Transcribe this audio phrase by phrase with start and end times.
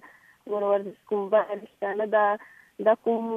[0.55, 2.25] ور ورزش کوم باید ستانه دا
[2.89, 3.31] دا کوم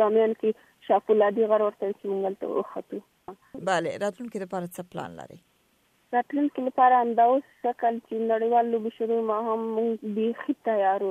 [0.00, 3.04] بامیان کې شاپولادي غر ورته چې موږ ته وختو
[3.72, 5.40] bale راتلونکي لپاره څه پلان لري
[6.14, 11.08] راتلونکي لپاره همدا اوس شکل چې نړیوال لوبې شروع ما هم موږ بیخي تیارو